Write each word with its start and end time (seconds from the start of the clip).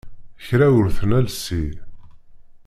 Kra 0.45 0.67
ur 0.79 0.85
t-nelsi. 0.97 1.63